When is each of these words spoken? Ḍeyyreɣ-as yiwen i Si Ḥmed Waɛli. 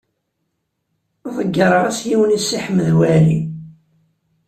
Ḍeyyreɣ-as 1.35 1.99
yiwen 2.09 2.35
i 2.37 2.39
Si 2.41 2.57
Ḥmed 2.65 2.87
Waɛli. 2.97 3.39